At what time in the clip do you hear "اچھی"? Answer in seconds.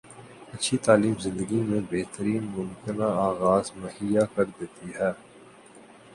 0.53-0.75